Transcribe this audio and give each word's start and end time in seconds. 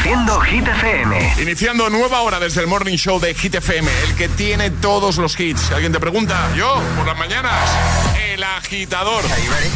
Reproduciendo 0.00 0.40
Hit 0.40 0.66
FM. 0.66 1.34
Iniciando 1.42 1.90
nueva 1.90 2.22
hora 2.22 2.40
desde 2.40 2.62
el 2.62 2.66
Morning 2.66 2.96
Show 2.96 3.20
de 3.20 3.34
Hit 3.34 3.54
FM, 3.56 3.90
el 4.04 4.14
que 4.14 4.30
tiene 4.30 4.70
todos 4.70 5.18
los 5.18 5.38
hits. 5.38 5.70
¿Alguien 5.72 5.92
te 5.92 6.00
pregunta? 6.00 6.48
Yo, 6.56 6.80
por 6.96 7.06
las 7.06 7.18
mañanas, 7.18 7.52
el 8.32 8.42
agitador. 8.42 9.22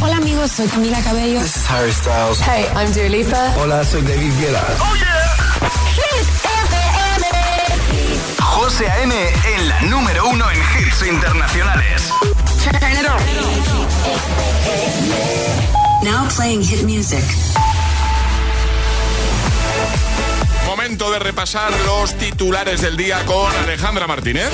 Hola 0.01 0.17
amigos, 0.17 0.51
soy 0.51 0.67
Camila 0.67 0.99
Cabello. 1.03 1.39
This 1.41 1.57
is 1.57 1.69
Harry 1.69 1.91
Styles. 1.91 2.41
Hey, 2.41 2.65
I'm 2.75 2.91
Dua 2.91 3.07
Lipa. 3.07 3.53
Hola, 3.57 3.83
soy 3.85 4.01
David 4.01 4.31
Guetta. 4.39 4.63
¡Oh, 4.79 4.95
yeah! 4.95 5.35
Hit 5.93 6.27
FM. 6.43 7.25
José 8.41 8.89
A.M. 8.89 9.13
en 9.55 9.69
la 9.69 9.81
número 9.81 10.27
uno 10.27 10.49
en 10.49 10.57
hits 10.57 11.05
internacionales. 11.05 12.09
Turn 12.63 12.75
it 12.75 13.05
on. 13.07 13.21
Now 16.03 16.27
playing 16.35 16.63
hit 16.63 16.83
music. 16.83 17.23
Momento 20.65 21.11
de 21.11 21.19
repasar 21.19 21.71
los 21.85 22.15
titulares 22.15 22.81
del 22.81 22.97
día 22.97 23.23
con 23.25 23.55
Alejandra 23.55 24.07
Martínez. 24.07 24.49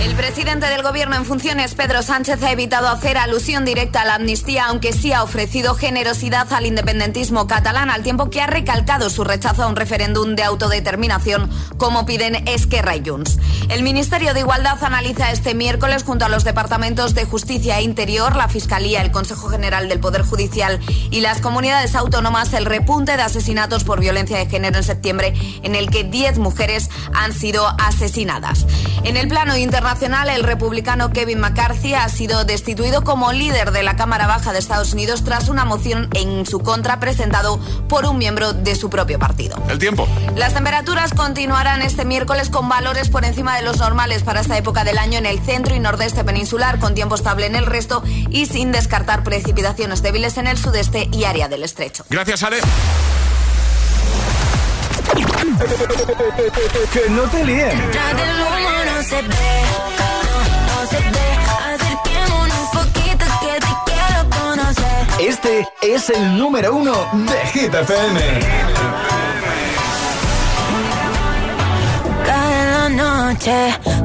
El 0.00 0.14
presidente 0.14 0.66
del 0.66 0.84
gobierno 0.84 1.16
en 1.16 1.24
funciones, 1.24 1.74
Pedro 1.74 2.02
Sánchez, 2.02 2.40
ha 2.44 2.52
evitado 2.52 2.86
hacer 2.88 3.18
alusión 3.18 3.64
directa 3.64 4.02
a 4.02 4.04
la 4.04 4.14
amnistía, 4.14 4.66
aunque 4.66 4.92
sí 4.92 5.12
ha 5.12 5.24
ofrecido 5.24 5.74
generosidad 5.74 6.52
al 6.52 6.66
independentismo 6.66 7.48
catalán, 7.48 7.90
al 7.90 8.04
tiempo 8.04 8.30
que 8.30 8.40
ha 8.40 8.46
recalcado 8.46 9.10
su 9.10 9.24
rechazo 9.24 9.64
a 9.64 9.66
un 9.66 9.74
referéndum 9.74 10.36
de 10.36 10.44
autodeterminación, 10.44 11.50
como 11.78 12.06
piden 12.06 12.46
Esquerra 12.46 12.94
y 12.94 13.02
Junts. 13.04 13.40
El 13.70 13.82
Ministerio 13.82 14.34
de 14.34 14.40
Igualdad 14.40 14.82
analiza 14.84 15.32
este 15.32 15.54
miércoles, 15.54 16.04
junto 16.04 16.24
a 16.24 16.28
los 16.28 16.44
departamentos 16.44 17.14
de 17.14 17.24
Justicia 17.24 17.80
e 17.80 17.82
Interior, 17.82 18.36
la 18.36 18.48
Fiscalía, 18.48 19.02
el 19.02 19.10
Consejo 19.10 19.48
General 19.48 19.88
del 19.88 19.98
Poder 19.98 20.22
Judicial 20.22 20.78
y 21.10 21.22
las 21.22 21.40
comunidades 21.40 21.96
autónomas, 21.96 22.52
el 22.52 22.66
repunte 22.66 23.16
de 23.16 23.22
asesinatos 23.22 23.82
por 23.82 23.98
violencia 23.98 24.38
de 24.38 24.46
género 24.46 24.76
en 24.78 24.84
septiembre, 24.84 25.34
en 25.64 25.74
el 25.74 25.90
que 25.90 26.04
10 26.04 26.38
mujeres 26.38 26.88
han 27.14 27.32
sido 27.32 27.66
asesinadas. 27.80 28.64
En 29.02 29.16
el 29.16 29.26
plano 29.26 29.56
internacional, 29.56 29.87
el 29.90 30.44
republicano 30.44 31.14
Kevin 31.14 31.40
McCarthy 31.40 31.94
ha 31.94 32.06
sido 32.10 32.44
destituido 32.44 33.04
como 33.04 33.32
líder 33.32 33.72
de 33.72 33.82
la 33.82 33.96
Cámara 33.96 34.26
Baja 34.26 34.52
de 34.52 34.58
Estados 34.58 34.92
Unidos 34.92 35.24
tras 35.24 35.48
una 35.48 35.64
moción 35.64 36.10
en 36.12 36.44
su 36.44 36.60
contra 36.60 37.00
presentado 37.00 37.58
por 37.88 38.04
un 38.04 38.18
miembro 38.18 38.52
de 38.52 38.74
su 38.74 38.90
propio 38.90 39.18
partido. 39.18 39.56
El 39.66 39.78
tiempo. 39.78 40.06
Las 40.36 40.52
temperaturas 40.52 41.14
continuarán 41.14 41.80
este 41.80 42.04
miércoles 42.04 42.50
con 42.50 42.68
valores 42.68 43.08
por 43.08 43.24
encima 43.24 43.56
de 43.56 43.62
los 43.62 43.78
normales 43.78 44.22
para 44.22 44.40
esta 44.40 44.58
época 44.58 44.84
del 44.84 44.98
año 44.98 45.16
en 45.18 45.24
el 45.24 45.40
centro 45.40 45.74
y 45.74 45.80
nordeste 45.80 46.22
peninsular, 46.22 46.78
con 46.78 46.94
tiempo 46.94 47.14
estable 47.14 47.46
en 47.46 47.56
el 47.56 47.64
resto 47.64 48.02
y 48.28 48.44
sin 48.44 48.72
descartar 48.72 49.24
precipitaciones 49.24 50.02
débiles 50.02 50.36
en 50.36 50.48
el 50.48 50.58
sudeste 50.58 51.08
y 51.12 51.24
área 51.24 51.48
del 51.48 51.62
estrecho. 51.62 52.04
Gracias, 52.10 52.42
Ale. 52.42 52.58
Que 55.58 57.10
no 57.10 57.22
te 57.24 57.44
líen. 57.44 57.68
Detrás 57.68 58.16
del 58.16 58.40
humo 58.42 58.70
no 58.86 59.02
se 59.02 59.22
ve, 59.22 59.28
no, 59.98 60.10
no 60.68 60.86
se 60.88 60.96
ve. 60.96 61.28
Acerquémonos 61.74 62.58
un 62.60 62.70
poquito 62.78 63.24
que 63.40 63.52
te 63.60 63.72
quiero 63.86 64.20
conocer. 64.30 65.28
Este 65.28 65.68
es 65.82 66.10
el 66.10 66.38
número 66.38 66.74
uno 66.74 66.94
de 67.12 67.46
Hit 67.52 67.74
FM. 67.74 68.20
Cada 72.24 72.88
noche 72.90 73.78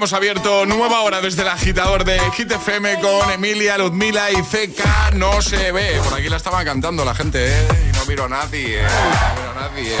hemos 0.00 0.14
abierto 0.14 0.64
nueva 0.64 1.02
hora 1.02 1.20
desde 1.20 1.42
el 1.42 1.48
agitador 1.48 2.04
de 2.04 2.18
Hit 2.34 2.50
FM 2.50 3.00
con 3.00 3.30
Emilia, 3.32 3.76
Ludmila 3.76 4.30
y 4.30 4.36
CK. 4.36 5.12
No 5.16 5.42
se 5.42 5.72
ve. 5.72 6.00
Por 6.02 6.18
aquí 6.18 6.30
la 6.30 6.38
estaba 6.38 6.64
cantando 6.64 7.04
la 7.04 7.14
gente, 7.14 7.48
¿eh? 7.50 7.66
Y 7.86 7.98
no 7.98 8.06
miro 8.06 8.24
a 8.24 8.28
nadie, 8.30 8.80
¿eh? 8.80 8.82
No 8.82 9.40
miro 9.42 9.50
a 9.50 9.68
nadie. 9.68 9.96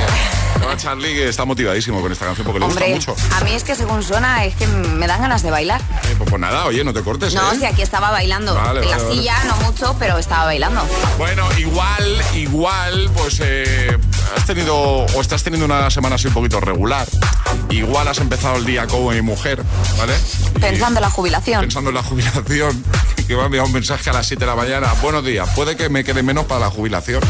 Ahora 0.62 0.76
Charlie 0.78 1.14
que 1.14 1.28
está 1.28 1.44
motivadísimo 1.44 2.00
con 2.00 2.12
esta 2.12 2.24
canción 2.24 2.46
porque 2.46 2.60
le 2.60 2.66
gusta 2.66 2.86
mucho. 2.86 3.14
a 3.34 3.44
mí 3.44 3.52
es 3.52 3.62
que 3.62 3.74
según 3.74 4.02
suena 4.02 4.44
es 4.44 4.54
que 4.56 4.66
me 4.66 5.06
dan 5.06 5.20
ganas 5.20 5.42
de 5.42 5.50
bailar. 5.50 5.80
Eh, 5.80 6.14
pues, 6.16 6.30
pues 6.30 6.40
nada, 6.40 6.64
oye, 6.64 6.82
no 6.82 6.94
te 6.94 7.02
cortes. 7.02 7.34
No, 7.34 7.52
¿eh? 7.52 7.56
si 7.58 7.66
aquí 7.66 7.82
estaba 7.82 8.10
bailando. 8.10 8.54
Vale, 8.54 8.80
en 8.80 8.90
la 8.90 8.96
vale. 8.96 9.14
silla, 9.14 9.44
no 9.44 9.56
mucho, 9.56 9.96
pero 9.98 10.16
estaba 10.16 10.44
bailando. 10.46 10.82
Bueno, 11.18 11.46
igual, 11.58 12.22
igual, 12.34 13.10
pues 13.14 13.40
eh, 13.42 13.98
has 14.36 14.44
tenido 14.44 14.76
o 14.76 15.20
estás 15.20 15.42
teniendo 15.42 15.66
una 15.66 15.90
semana 15.90 16.16
así 16.16 16.28
un 16.28 16.34
poquito 16.34 16.60
regular. 16.60 17.06
Igual 17.70 18.08
has 18.08 18.18
empezado 18.18 18.56
el 18.56 18.64
día 18.64 18.86
como 18.86 19.10
mi 19.10 19.22
mujer, 19.22 19.62
¿vale? 19.98 20.14
Y 20.56 20.58
Pensando 20.58 20.98
en 20.98 21.02
la 21.02 21.10
jubilación. 21.10 21.60
Pensando 21.60 21.90
en 21.90 21.96
la 21.96 22.02
jubilación, 22.02 22.84
que 23.28 23.36
me 23.36 23.42
ha 23.42 23.46
enviado 23.46 23.66
un 23.66 23.72
mensaje 23.72 24.10
a 24.10 24.12
las 24.12 24.26
7 24.26 24.40
de 24.40 24.46
la 24.46 24.56
mañana. 24.56 24.92
Buenos 25.02 25.24
días, 25.24 25.48
puede 25.54 25.76
que 25.76 25.88
me 25.88 26.04
quede 26.04 26.22
menos 26.22 26.46
para 26.46 26.60
la 26.60 26.70
jubilación. 26.70 27.22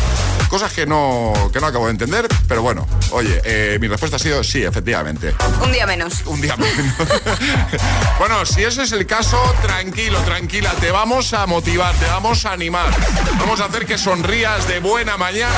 Cosas 0.48 0.72
que 0.72 0.84
no, 0.84 1.32
que 1.52 1.60
no 1.60 1.66
acabo 1.66 1.86
de 1.86 1.92
entender, 1.92 2.26
pero 2.48 2.62
bueno, 2.62 2.86
oye, 3.12 3.40
eh, 3.44 3.78
mi 3.80 3.86
respuesta 3.86 4.16
ha 4.16 4.18
sido 4.18 4.42
sí, 4.42 4.62
efectivamente. 4.64 5.32
Un 5.62 5.70
día 5.70 5.86
menos. 5.86 6.22
Un 6.26 6.40
día 6.40 6.56
menos. 6.56 6.74
bueno, 8.18 8.44
si 8.44 8.64
ese 8.64 8.82
es 8.82 8.92
el 8.92 9.06
caso, 9.06 9.40
tranquilo, 9.62 10.18
tranquila, 10.22 10.72
te 10.80 10.90
vamos 10.90 11.32
a 11.34 11.46
motivar, 11.46 11.94
te 11.94 12.06
vamos 12.06 12.44
a 12.46 12.52
animar. 12.52 12.90
Vamos 13.38 13.60
a 13.60 13.66
hacer 13.66 13.86
que 13.86 13.96
sonrías 13.96 14.66
de 14.66 14.80
buena 14.80 15.16
mañana. 15.16 15.54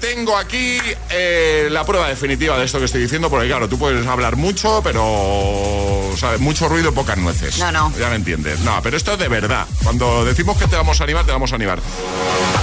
Tengo 0.00 0.36
aquí 0.36 0.78
eh, 1.10 1.68
la 1.70 1.84
prueba 1.84 2.08
definitiva 2.08 2.58
de 2.58 2.64
esto 2.64 2.78
que 2.78 2.86
estoy 2.86 3.02
diciendo, 3.02 3.28
porque 3.28 3.46
claro, 3.48 3.68
tú 3.68 3.78
puedes 3.78 4.06
hablar 4.06 4.36
mucho, 4.36 4.80
pero 4.82 6.10
¿sabes? 6.18 6.40
mucho 6.40 6.68
ruido, 6.68 6.92
pocas 6.94 7.18
nueces. 7.18 7.58
No, 7.58 7.70
no. 7.70 7.92
Ya 7.98 8.08
me 8.08 8.16
entiendes. 8.16 8.60
No, 8.60 8.80
pero 8.82 8.96
esto 8.96 9.12
es 9.12 9.18
de 9.18 9.28
verdad. 9.28 9.66
Cuando 9.82 10.24
decimos 10.24 10.56
que 10.58 10.66
te 10.66 10.76
vamos 10.76 11.00
a 11.00 11.04
animar, 11.04 11.26
te 11.26 11.32
vamos 11.32 11.52
a 11.52 11.56
animar. 11.56 11.80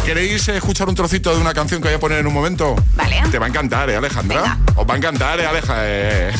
¿Queréis 0.06 0.48
escuchar 0.48 0.90
un 0.90 0.96
trocito 0.96 1.34
de 1.36 1.40
una 1.42 1.54
canción 1.54 1.82
que 1.82 1.90
voy 1.90 1.96
a 1.96 2.00
poner 2.00 2.20
en 2.20 2.28
un 2.28 2.34
momento? 2.34 2.76
Vale. 2.96 3.22
Te 3.30 3.38
va 3.40 3.46
a 3.46 3.50
encantar, 3.50 3.90
¿eh, 3.90 3.96
Alejandra? 3.98 4.42
Venga. 4.42 4.58
Os 4.76 4.88
va 4.90 4.94
a 4.94 4.98
encantar, 4.98 5.40
¿eh, 5.40 5.46
Aleja? 5.46 5.76
Eh. 5.80 6.34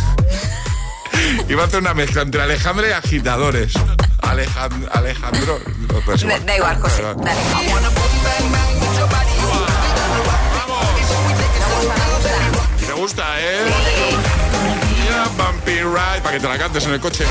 Iba 1.50 1.64
a 1.64 1.66
hacer 1.68 1.80
una 1.80 1.94
mezcla 1.94 2.22
entre 2.24 2.42
Alejandra 2.42 2.88
y 2.88 2.92
agitadores. 2.92 3.74
Alejand- 4.22 4.90
Alejandro. 4.92 5.60
no, 5.90 6.00
pues 6.06 6.22
Da, 6.22 6.28
igual. 6.28 6.46
da 6.46 6.56
igual, 6.56 6.82
José. 6.82 7.02
Dale. 7.04 7.42
Gusta, 13.08 13.24
eh? 13.40 13.60
Yeah, 15.06 15.28
Bumpy 15.38 15.80
Ride, 15.80 16.22
para 16.22 16.32
que 16.36 16.40
te 16.42 16.50
la 16.50 16.58
cantes 16.58 16.86
en 16.88 16.92
el 16.92 17.00
coche. 17.00 17.24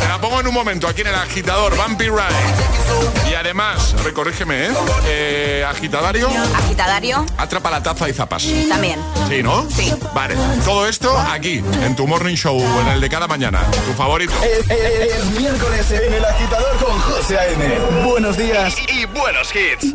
Te 0.00 0.08
la 0.08 0.18
pongo 0.18 0.40
en 0.40 0.46
un 0.46 0.54
momento 0.54 0.88
aquí 0.88 1.02
en 1.02 1.08
el 1.08 1.14
agitador, 1.14 1.76
Bumpy 1.76 2.06
Ride. 2.08 3.30
Y 3.30 3.34
además, 3.34 3.94
recorrígeme, 4.04 4.68
¿eh? 4.68 4.70
eh 5.04 5.66
agitadario, 5.68 6.30
Agitadario, 6.54 7.26
atrapa 7.36 7.70
la 7.70 7.82
taza 7.82 8.08
y 8.08 8.14
zapas. 8.14 8.46
también. 8.70 8.98
Sí, 9.28 9.42
¿no? 9.42 9.68
Sí. 9.70 9.92
Vale, 10.14 10.34
todo 10.64 10.88
esto 10.88 11.14
aquí, 11.18 11.62
en 11.82 11.94
tu 11.94 12.06
morning 12.06 12.34
show, 12.34 12.58
en 12.80 12.88
el 12.88 13.00
de 13.02 13.10
cada 13.10 13.28
mañana. 13.28 13.60
Tu 13.84 13.92
favorito. 13.92 14.32
Es, 14.42 14.70
es- 14.70 15.14
es 15.14 15.24
miércoles 15.38 15.90
en 15.90 16.14
el 16.14 16.24
agitador 16.24 16.74
con 16.82 16.98
José 17.00 17.38
A.M. 17.38 17.78
Buenos 18.06 18.38
días. 18.38 18.74
Y 18.88 19.04
buenos 19.04 19.50
hits. 19.54 19.92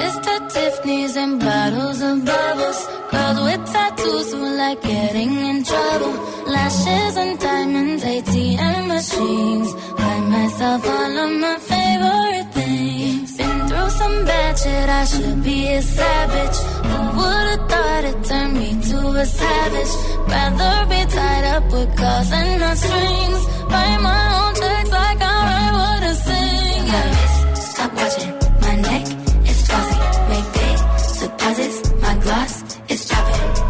At 0.00 0.50
Tiffany's 0.50 1.16
and 1.16 1.40
bottles 1.40 2.00
of 2.00 2.24
bubbles. 2.24 2.80
Girls 3.10 3.40
with 3.46 3.64
tattoos 3.72 4.32
who 4.32 4.56
like 4.56 4.80
getting 4.80 5.34
in 5.50 5.64
trouble. 5.64 6.12
Lashes 6.46 7.16
and 7.16 7.38
diamonds, 7.40 8.04
ATM 8.04 8.86
machines. 8.86 9.68
Buy 9.98 10.20
myself 10.20 10.86
all 10.86 11.18
of 11.24 11.30
my 11.44 11.56
favorite 11.72 12.48
things. 12.54 13.36
Been 13.38 13.68
through 13.68 13.90
some 13.90 14.24
bad 14.24 14.58
shit, 14.58 14.88
I 15.00 15.04
should 15.04 15.42
be 15.42 15.66
a 15.66 15.82
savage. 15.82 16.58
Who 16.88 16.98
would've 17.18 17.68
thought 17.70 18.04
it 18.10 18.24
turned 18.24 18.54
me 18.54 18.70
to 18.90 18.98
a 19.22 19.26
savage? 19.26 19.92
Rather 20.30 20.76
be 20.92 21.00
tied 21.10 21.44
up 21.56 21.64
with 21.72 21.90
calls 21.96 22.30
and 22.30 22.60
not 22.60 22.76
strings. 22.76 23.42
Write 23.72 24.00
my 24.00 24.22
own 24.40 24.54
checks 24.54 24.90
like 24.90 25.20
I 25.20 25.36
write 25.48 25.72
what 25.80 26.02
I 26.10 26.12
sing. 26.26 26.86
Yeah. 26.86 27.54
Stop 27.54 27.92
watching 27.94 28.37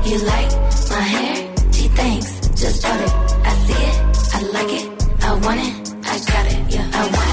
You 0.09 0.17
like 0.21 0.51
my 0.89 1.01
hair? 1.01 1.55
Gee, 1.71 1.89
thanks. 1.89 2.41
Just 2.59 2.83
bought 2.83 2.99
it. 2.99 3.13
I 3.45 3.53
see 3.67 3.75
it. 3.75 3.97
I 4.33 4.41
like 4.57 4.73
it. 4.73 5.23
I 5.23 5.35
want 5.35 5.61
it. 5.61 5.95
I 6.03 6.19
got 6.33 6.47
it. 6.47 6.75
Yeah, 6.75 6.91
I 6.95 7.03
want 7.03 7.23
it. 7.23 7.28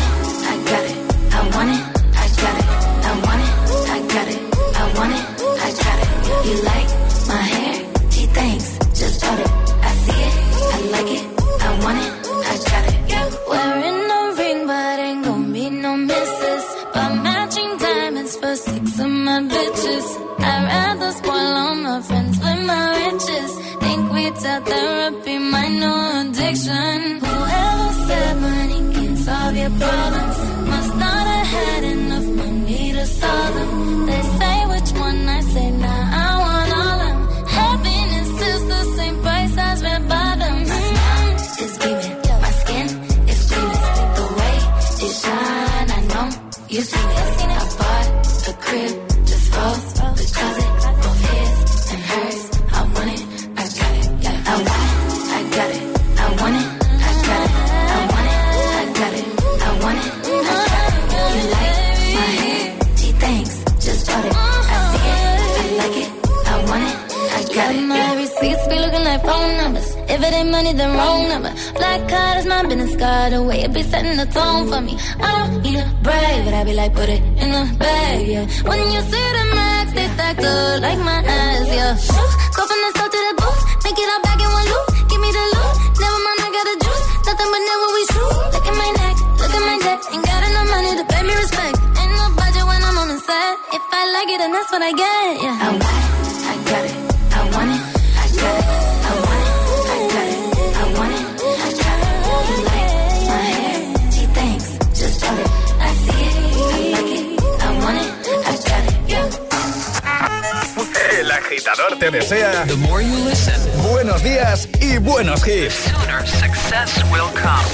Agitador 111.35 111.97
Te 111.99 112.11
desea 112.11 112.65
The 112.65 112.75
more 112.77 113.01
you 113.03 113.15
listen, 113.25 113.59
buenos 113.91 114.21
días 114.23 114.67
y 114.79 114.97
buenos 114.99 115.45
hits. 115.47 115.75
sooner 115.75 116.25
success 116.27 117.03
will 117.11 117.29
come. 117.35 117.65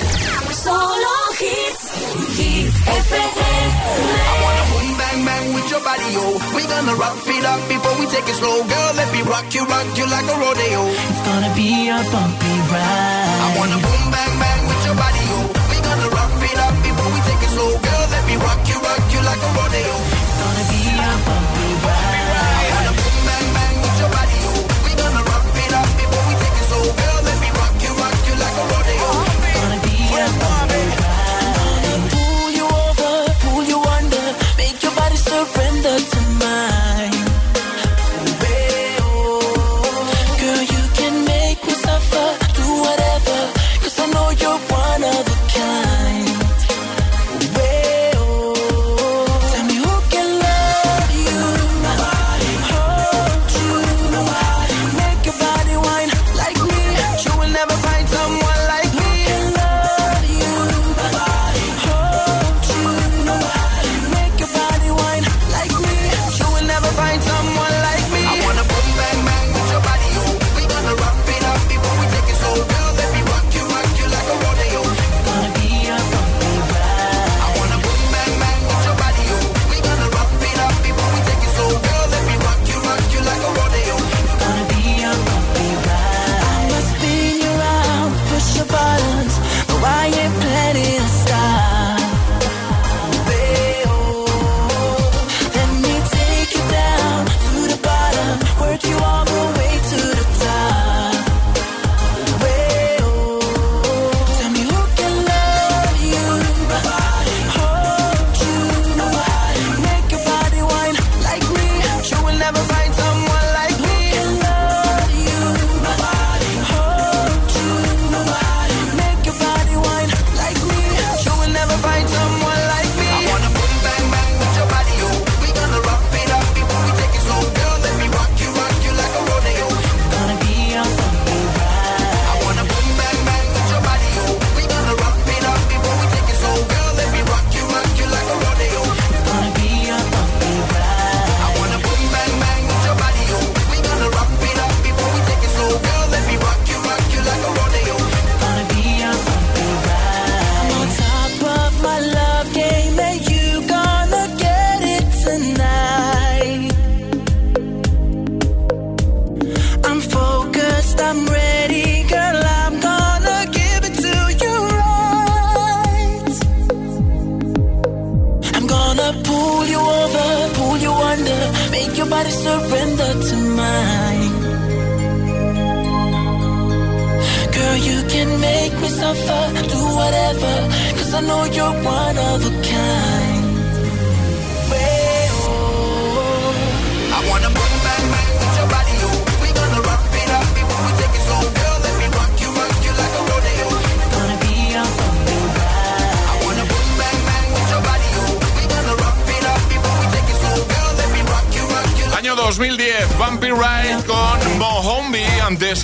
Solo 0.53 1.15
hits, 1.39 1.83
hit 2.37 2.73
FM. 2.73 3.71
Boom, 4.71 4.97
bang, 4.97 5.25
bang 5.25 5.53
with 5.53 5.67
your 5.71 5.81
body, 5.83 6.07
yo. 6.13 6.23
We 6.55 6.63
gonna 6.63 6.95
rock 6.95 7.17
it 7.27 7.45
up 7.45 7.59
before 7.67 7.95
we 7.99 8.05
take 8.07 8.27
it 8.29 8.35
slow. 8.35 8.63
Girl, 8.63 8.91
let 8.95 9.09
me 9.13 9.21
rock 9.23 9.47
you, 9.53 9.63
rock 9.65 9.87
you 9.97 10.05
like 10.07 10.27
a 10.29 10.35
rodeo. 10.37 10.81
It's 11.09 11.21
gonna 11.27 11.51
be 11.55 11.89
a 11.89 11.97
bumpy 12.11 12.53
ride. 12.71 13.41
I 13.45 13.47
wanna 13.57 13.77
boom, 13.81 14.03
bang, 14.13 14.33
bang 14.41 14.61
with 14.69 14.81
your 14.85 14.95
body, 14.95 15.23
yo. 15.31 15.39
We 15.71 15.77
gonna 15.81 16.09
rock 16.13 16.31
it 16.49 16.57
up 16.65 16.75
before 16.85 17.09
we 17.13 17.19
take 17.29 17.41
it 17.45 17.51
slow. 17.55 17.71
Girl, 17.77 18.05
let 18.13 18.23
me 18.29 18.35
rock 18.37 18.61
you, 18.69 18.77
rock 18.79 19.03
you 19.13 19.21
like 19.25 19.41
a 19.41 19.49
rodeo. 19.57 19.93
It's 20.21 20.35
gonna 20.41 20.65
be 20.71 20.79
a 20.93 21.09
bumpy 21.25 21.70
surrender 35.45 35.97
to 35.97 36.20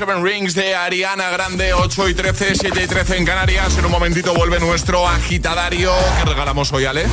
Seven 0.08 0.24
Rings 0.24 0.54
de 0.54 0.74
Ariana 0.74 1.30
Grande, 1.32 1.74
8 1.74 2.08
y 2.08 2.14
13, 2.14 2.56
7 2.56 2.82
y 2.82 2.88
13 2.88 3.18
en 3.18 3.26
Canarias. 3.26 3.78
En 3.78 3.84
un 3.84 3.92
momentito 3.92 4.34
vuelve 4.34 4.58
nuestro 4.58 5.06
agitadario 5.06 5.92
que 6.18 6.24
regalamos 6.30 6.72
hoy, 6.72 6.86
Ale. 6.86 7.06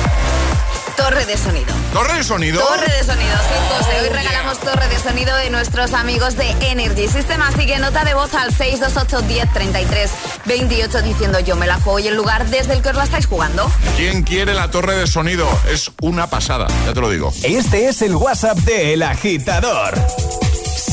Torre 0.95 1.25
de 1.25 1.35
sonido. 1.35 1.75
¿Torre 1.91 2.13
de 2.13 2.23
sonido? 2.23 2.61
Torre 2.61 2.87
de 2.87 3.03
sonido, 3.03 3.35
sí, 3.35 3.53
pues 3.67 3.85
José. 3.85 3.99
Hoy 3.99 4.07
regalamos 4.07 4.59
torre 4.59 4.87
de 4.87 4.97
sonido 4.97 5.35
de 5.35 5.49
nuestros 5.49 5.93
amigos 5.93 6.37
de 6.37 6.49
Energy 6.61 7.09
System. 7.09 7.41
Así 7.41 7.65
que 7.65 7.79
nota 7.79 8.05
de 8.05 8.13
voz 8.13 8.33
al 8.33 8.53
628-1033-28 8.53 11.01
diciendo 11.01 11.41
yo 11.41 11.57
me 11.57 11.67
la 11.67 11.81
juego 11.81 11.99
y 11.99 12.07
el 12.07 12.15
lugar 12.15 12.49
desde 12.49 12.75
el 12.75 12.81
que 12.81 12.91
os 12.91 12.95
la 12.95 13.03
estáis 13.03 13.25
jugando. 13.25 13.69
¿Quién 13.97 14.23
quiere 14.23 14.53
la 14.53 14.71
torre 14.71 14.95
de 14.95 15.05
sonido? 15.05 15.49
Es 15.69 15.91
una 15.99 16.27
pasada, 16.27 16.67
ya 16.85 16.93
te 16.93 17.01
lo 17.01 17.09
digo. 17.09 17.33
Este 17.43 17.89
es 17.89 18.01
el 18.01 18.15
WhatsApp 18.15 18.57
de 18.59 18.93
El 18.93 19.03
Agitador. 19.03 19.95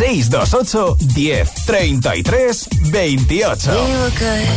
628 0.02 1.47
1033 2.02 2.90
28. 2.90 3.66
We 3.68 3.78
were 4.02 4.11
good, 4.18 4.49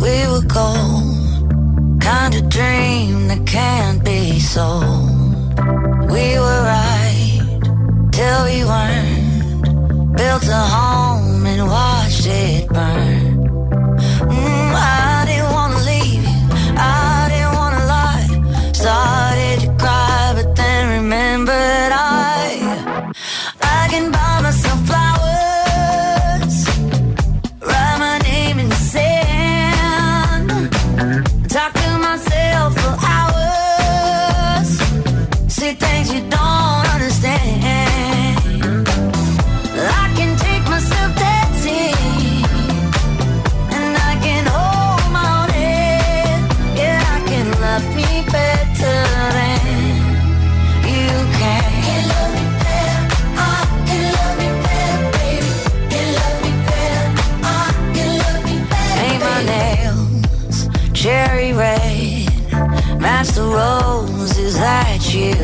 we 0.00 0.16
were 0.30 0.46
gold. 0.46 2.00
Kind 2.00 2.34
of 2.36 2.48
dream 2.48 3.26
that 3.26 3.44
can't 3.44 4.04
be 4.04 4.38
sold. 4.38 5.58
We 6.14 6.38
were 6.38 6.62
right 6.62 7.60
till 8.12 8.44
we 8.44 8.64
weren't. 8.64 10.16
Built 10.16 10.44
a 10.48 10.62
home 10.76 11.44
and 11.46 11.66
watched 11.66 12.26
it 12.26 12.68
burn. 12.68 13.48
Mm, 14.30 14.74
I 14.74 15.09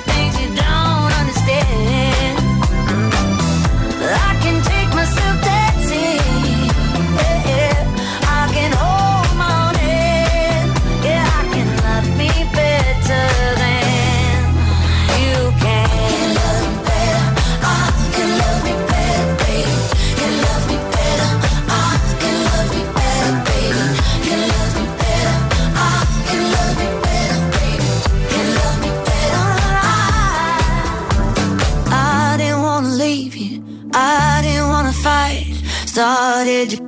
things 0.00 0.43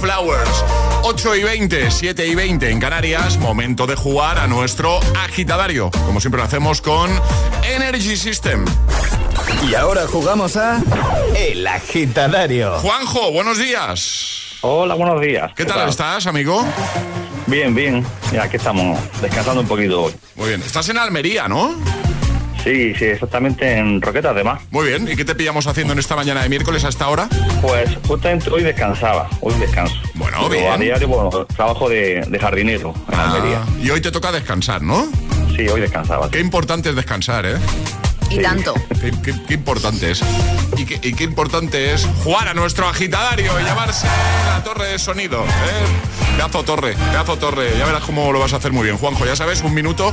Flowers. 0.00 0.64
8 1.02 1.36
y 1.36 1.42
20, 1.42 1.90
7 1.90 2.26
y 2.26 2.34
20 2.34 2.70
en 2.70 2.80
Canarias. 2.80 3.38
Momento 3.38 3.86
de 3.86 3.96
jugar 3.96 4.38
a 4.38 4.46
nuestro 4.46 5.00
agitadario. 5.24 5.90
Como 6.06 6.20
siempre 6.20 6.38
lo 6.38 6.44
hacemos 6.44 6.80
con 6.80 7.10
Energy 7.64 8.16
System. 8.16 8.64
Y 9.68 9.74
ahora 9.74 10.06
jugamos 10.06 10.56
a 10.56 10.80
El 11.36 11.66
Agitadario. 11.66 12.78
Juanjo, 12.78 13.32
buenos 13.32 13.58
días. 13.58 14.56
Hola, 14.60 14.94
buenos 14.94 15.20
días. 15.20 15.52
¿Qué 15.56 15.64
tal 15.64 15.88
estás, 15.88 16.26
amigo? 16.26 16.64
Bien, 17.46 17.74
bien. 17.74 18.04
Ya 18.32 18.44
aquí 18.44 18.56
estamos 18.56 18.98
descansando 19.20 19.62
un 19.62 19.68
poquito 19.68 20.04
hoy. 20.04 20.14
Muy 20.36 20.48
bien. 20.48 20.62
Estás 20.62 20.88
en 20.88 20.98
Almería, 20.98 21.48
¿no? 21.48 21.74
Sí, 22.68 22.94
sí, 22.94 23.06
exactamente 23.06 23.78
en 23.78 24.02
Roquetas 24.02 24.32
además. 24.32 24.60
Muy 24.70 24.88
bien. 24.88 25.08
¿Y 25.08 25.16
qué 25.16 25.24
te 25.24 25.34
pillamos 25.34 25.66
haciendo 25.66 25.94
en 25.94 25.98
esta 25.98 26.14
mañana 26.16 26.42
de 26.42 26.50
miércoles 26.50 26.84
hasta 26.84 27.06
ahora? 27.06 27.26
Pues 27.62 27.88
justamente 28.06 28.50
hoy 28.50 28.62
descansaba, 28.62 29.26
hoy 29.40 29.54
descanso. 29.54 29.94
Bueno, 30.16 30.36
Pero 30.40 30.50
bien. 30.50 30.72
A 30.72 30.76
diario, 30.76 31.08
bueno, 31.08 31.46
trabajo 31.46 31.88
de, 31.88 32.20
de 32.28 32.38
jardinero 32.38 32.92
en 33.10 33.18
Almería. 33.18 33.62
Ah, 33.64 33.68
y 33.82 33.88
hoy 33.88 34.02
te 34.02 34.10
toca 34.10 34.30
descansar, 34.32 34.82
¿no? 34.82 35.08
Sí, 35.56 35.66
hoy 35.66 35.80
descansaba. 35.80 36.30
Qué 36.30 36.40
importante 36.40 36.90
es 36.90 36.96
descansar, 36.96 37.46
¿eh? 37.46 37.56
Y 38.30 38.38
tanto. 38.42 38.74
Qué, 39.00 39.10
qué- 39.22 39.34
qué 39.46 39.54
importante 39.54 40.10
es. 40.10 40.22
Y 40.76 40.84
qué, 40.84 41.00
y 41.02 41.14
qué 41.14 41.24
importante 41.24 41.92
es 41.94 42.06
jugar 42.22 42.48
a 42.48 42.54
nuestro 42.54 42.86
agitadario 42.88 43.58
y 43.60 43.64
llamarse 43.64 44.06
la 44.46 44.62
torre 44.62 44.88
de 44.92 44.98
sonido. 44.98 45.42
¿eh? 45.44 46.36
Pedazo 46.36 46.62
torre, 46.62 46.94
pedazo 46.94 47.36
torre. 47.38 47.72
Ya 47.78 47.84
verás 47.86 48.02
cómo 48.04 48.30
lo 48.32 48.38
vas 48.38 48.52
a 48.52 48.56
hacer 48.56 48.72
muy 48.72 48.84
bien, 48.84 48.96
Juanjo. 48.98 49.24
Ya 49.26 49.34
sabes, 49.34 49.62
un 49.62 49.74
minuto 49.74 50.12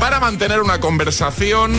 para 0.00 0.20
mantener 0.20 0.60
una 0.60 0.80
conversación. 0.80 1.72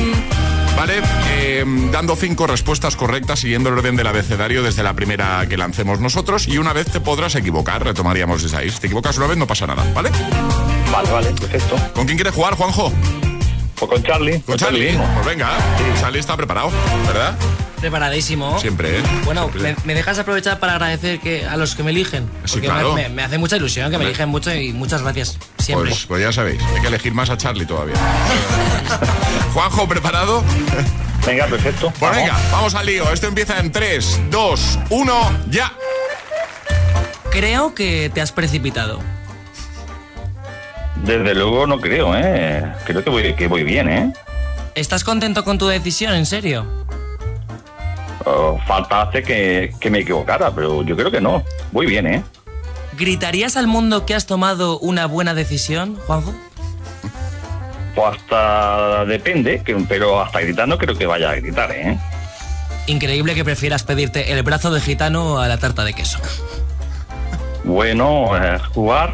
¿Vale? 0.75 1.01
Eh, 1.29 1.63
dando 1.91 2.15
cinco 2.15 2.47
respuestas 2.47 2.95
correctas 2.95 3.39
siguiendo 3.41 3.69
el 3.69 3.77
orden 3.77 3.95
del 3.95 4.07
abecedario 4.07 4.63
desde 4.63 4.81
la 4.81 4.95
primera 4.95 5.45
que 5.47 5.55
lancemos 5.55 5.99
nosotros 5.99 6.47
y 6.47 6.57
una 6.57 6.73
vez 6.73 6.87
te 6.87 6.99
podrás 6.99 7.35
equivocar, 7.35 7.83
retomaríamos 7.83 8.41
desde 8.41 8.57
ahí. 8.57 8.71
Si 8.71 8.79
te 8.79 8.87
equivocas 8.87 9.15
una 9.17 9.27
vez 9.27 9.37
no 9.37 9.45
pasa 9.45 9.67
nada, 9.67 9.85
¿vale? 9.93 10.09
Vale, 10.91 11.11
vale, 11.11 11.27
perfecto. 11.33 11.75
¿Con 11.93 12.05
quién 12.05 12.17
quieres 12.17 12.33
jugar, 12.33 12.55
Juanjo? 12.55 12.91
Pues 13.75 13.91
con 13.91 14.03
Charlie. 14.03 14.39
Con 14.41 14.57
Charlie. 14.57 14.91
mismo. 14.91 15.09
Pues 15.15 15.25
venga, 15.25 15.49
Charlie 15.99 16.19
está 16.19 16.37
preparado, 16.37 16.71
¿verdad? 17.07 17.35
Preparadísimo. 17.81 18.57
Siempre, 18.59 18.99
¿eh? 18.99 19.03
Bueno, 19.25 19.49
Siempre. 19.51 19.73
me, 19.73 19.75
me 19.85 19.93
dejas 19.93 20.17
aprovechar 20.17 20.57
para 20.59 20.73
agradecer 20.73 21.19
que 21.19 21.45
a 21.45 21.57
los 21.57 21.75
que 21.75 21.83
me 21.83 21.91
eligen. 21.91 22.23
Sí, 22.45 22.53
Porque 22.53 22.67
claro. 22.67 22.93
me, 22.93 23.03
me- 23.03 23.09
me 23.15 23.23
hace 23.23 23.37
mucha 23.37 23.57
ilusión 23.57 23.91
que 23.91 23.97
me 23.97 24.05
eligen 24.05 24.29
mucho 24.29 24.53
y 24.53 24.71
muchas 24.71 25.01
gracias. 25.01 25.37
Siempre. 25.57 25.89
Pues, 25.89 26.05
pues 26.05 26.21
ya 26.21 26.31
sabéis, 26.31 26.61
hay 26.73 26.81
que 26.81 26.87
elegir 26.87 27.13
más 27.13 27.29
a 27.29 27.37
Charlie 27.37 27.65
todavía. 27.65 27.95
Juanjo, 29.53 29.87
¿preparado? 29.87 30.43
Venga, 31.25 31.45
perfecto. 31.47 31.89
Pues 31.99 31.99
Vamos. 31.99 32.17
venga, 32.17 32.37
vamos 32.51 32.75
al 32.75 32.85
lío. 32.85 33.11
Esto 33.11 33.27
empieza 33.27 33.59
en 33.59 33.71
3, 33.71 34.19
2, 34.29 34.79
1, 34.89 35.39
ya. 35.49 35.73
Creo 37.31 37.73
que 37.73 38.11
te 38.13 38.21
has 38.21 38.31
precipitado. 38.31 38.99
Desde 40.97 41.33
luego 41.35 41.67
no 41.67 41.79
creo, 41.79 42.15
¿eh? 42.15 42.71
Creo 42.85 43.03
que 43.03 43.09
voy, 43.09 43.33
que 43.33 43.47
voy 43.47 43.63
bien, 43.63 43.89
¿eh? 43.89 44.13
¿Estás 44.75 45.03
contento 45.03 45.43
con 45.43 45.57
tu 45.57 45.67
decisión, 45.67 46.13
en 46.13 46.25
serio? 46.25 46.65
Oh, 48.25 48.57
falta 48.65 49.01
hace 49.01 49.21
que, 49.21 49.73
que 49.79 49.89
me 49.89 49.99
equivocara, 49.99 50.51
pero 50.51 50.83
yo 50.83 50.95
creo 50.95 51.11
que 51.11 51.19
no. 51.19 51.43
Voy 51.71 51.85
bien, 51.87 52.07
¿eh? 52.07 52.23
¿Gritarías 52.97 53.57
al 53.57 53.67
mundo 53.67 54.05
que 54.05 54.15
has 54.15 54.25
tomado 54.25 54.79
una 54.79 55.07
buena 55.07 55.33
decisión, 55.33 55.97
Juanjo? 56.07 56.33
Pues 57.95 58.15
hasta 58.15 59.05
depende, 59.05 59.61
pero 59.87 60.21
hasta 60.21 60.39
gritar 60.39 60.67
no 60.67 60.77
creo 60.77 60.97
que 60.97 61.05
vaya 61.05 61.31
a 61.31 61.35
gritar, 61.35 61.71
¿eh? 61.71 61.97
Increíble 62.87 63.35
que 63.35 63.43
prefieras 63.43 63.83
pedirte 63.83 64.31
el 64.31 64.41
brazo 64.43 64.71
de 64.71 64.81
gitano 64.81 65.39
a 65.39 65.47
la 65.47 65.57
tarta 65.57 65.83
de 65.83 65.93
queso. 65.93 66.19
Bueno, 67.63 68.35
eh, 68.35 68.59
jugar. 68.73 69.13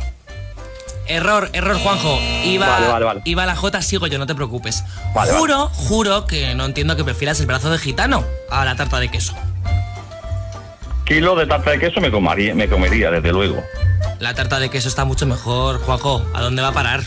Error, 1.10 1.50
error, 1.54 1.78
Juanjo. 1.80 2.20
Iba, 2.44 2.68
Vale, 2.68 2.88
vale, 2.88 3.06
vale. 3.06 3.22
iba 3.26 3.46
la 3.46 3.56
J, 3.56 3.82
sigo 3.82 4.06
yo, 4.08 4.20
no 4.20 4.28
te 4.28 4.36
preocupes. 4.36 4.84
Vale, 5.16 5.32
juro, 5.34 5.70
juro 5.70 6.26
que 6.28 6.54
no 6.56 6.66
entiendo 6.66 6.96
que 6.96 7.04
prefieras 7.04 7.40
el 7.40 7.48
brazo 7.48 7.70
de 7.72 7.80
gitano 7.80 8.24
a 8.52 8.64
la 8.64 8.76
tarta 8.76 9.00
de 9.00 9.10
queso. 9.10 9.34
Kilo 11.06 11.36
de 11.36 11.48
tarta 11.48 11.72
de 11.72 11.80
queso 11.80 12.00
me 12.00 12.12
comería, 12.12 12.54
me 12.54 12.70
comería 12.70 13.10
desde 13.10 13.32
luego. 13.32 13.64
La 14.20 14.36
tarta 14.36 14.60
de 14.60 14.70
queso 14.70 14.88
está 14.88 15.04
mucho 15.04 15.26
mejor, 15.26 15.82
Juanjo. 15.82 16.24
¿A 16.36 16.42
dónde 16.42 16.62
va 16.62 16.68
a 16.70 16.74
parar? 16.74 17.02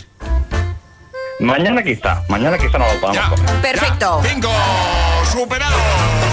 Mañana 1.39 1.81
quizá, 1.83 2.23
mañana 2.27 2.57
quizá 2.57 2.77
no 2.77 2.85
lo 2.93 2.99
podamos 2.99 3.15
Ya. 3.23 3.29
comer. 3.29 3.61
Perfecto. 3.61 4.21
Ya. 4.23 4.29
Cinco, 4.29 4.49
superado. 5.31 5.75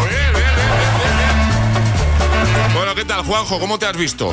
Bien, 0.08 0.10
bien, 0.10 0.32
bien, 0.34 0.54
bien, 0.56 0.98
bien, 0.98 2.54
bien. 2.56 2.74
Bueno, 2.74 2.94
¿qué 2.96 3.04
tal, 3.04 3.22
Juanjo? 3.24 3.58
¿Cómo 3.60 3.78
te 3.78 3.86
has 3.86 3.96
visto? 3.96 4.32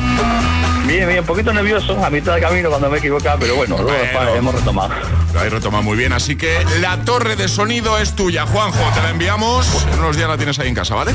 Bien, 0.88 1.06
bien, 1.08 1.20
un 1.20 1.26
poquito 1.26 1.52
nervioso 1.54 2.04
a 2.04 2.10
mitad 2.10 2.34
de 2.36 2.42
camino 2.42 2.70
cuando 2.70 2.90
me 2.90 2.96
he 2.96 3.00
equivocado, 3.00 3.38
pero 3.40 3.56
bueno, 3.56 3.78
luego 3.78 3.92
Bueno. 4.14 4.36
hemos 4.36 4.56
retomado. 4.56 4.94
Lo 5.34 5.40
habéis 5.40 5.54
retomado 5.54 5.84
muy 5.84 5.98
bien, 5.98 6.14
así 6.14 6.38
que 6.38 6.66
la 6.80 6.98
torre 7.04 7.36
de 7.36 7.48
sonido 7.50 7.98
es 8.00 8.16
tuya, 8.16 8.46
Juanjo. 8.46 8.80
Te 8.96 9.02
la 9.02 9.10
enviamos. 9.10 9.86
En 9.92 10.00
unos 10.00 10.16
días 10.16 10.30
la 10.30 10.38
tienes 10.38 10.58
ahí 10.60 10.70
en 10.70 10.76
casa, 10.76 10.96
¿vale? 10.96 11.12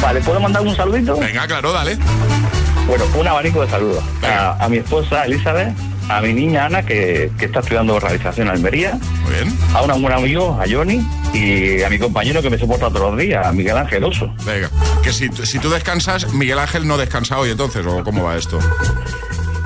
Vale, 0.00 0.20
¿puedo 0.20 0.38
mandar 0.40 0.62
un 0.62 0.76
saludito? 0.76 1.16
Venga, 1.18 1.46
claro, 1.48 1.72
dale. 1.72 1.98
Bueno, 2.86 3.04
un 3.14 3.26
abanico 3.26 3.62
de 3.62 3.70
saludos. 3.70 4.04
A, 4.22 4.64
a 4.64 4.68
mi 4.68 4.78
esposa 4.78 5.24
Elizabeth, 5.24 5.74
a 6.16 6.20
mi 6.20 6.32
niña 6.32 6.66
Ana, 6.66 6.84
que, 6.84 7.30
que 7.38 7.44
está 7.46 7.60
estudiando 7.60 7.98
realización 8.00 8.48
en 8.48 8.54
Almería, 8.54 8.98
Muy 9.22 9.32
bien. 9.32 9.58
a 9.74 9.82
un 9.82 10.02
buen 10.02 10.12
amigo, 10.14 10.58
a 10.60 10.64
Johnny, 10.68 11.06
y 11.32 11.82
a 11.82 11.88
mi 11.88 11.98
compañero 11.98 12.42
que 12.42 12.50
me 12.50 12.58
soporta 12.58 12.88
todos 12.88 13.12
los 13.12 13.18
días, 13.20 13.46
a 13.46 13.52
Miguel 13.52 13.76
Ángel 13.76 14.02
Oso. 14.04 14.32
Venga. 14.44 14.68
Que 15.02 15.12
si, 15.12 15.28
si 15.44 15.58
tú 15.58 15.70
descansas, 15.70 16.32
Miguel 16.32 16.58
Ángel 16.58 16.86
no 16.86 16.98
descansa 16.98 17.38
hoy 17.38 17.50
entonces, 17.50 17.86
¿o 17.86 18.02
cómo 18.02 18.24
va 18.24 18.36
esto? 18.36 18.58